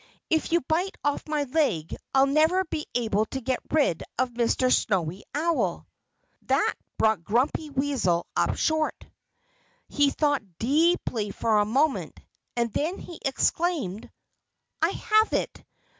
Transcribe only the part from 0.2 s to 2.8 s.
"If you bite off my leg I'd never